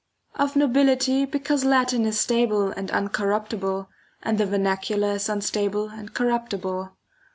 [0.33, 3.85] Of nobility, because Latin is stable and uncorruptible
[4.23, 4.75] and the verna i.
[4.77, 6.93] cular is unstable and corruptible.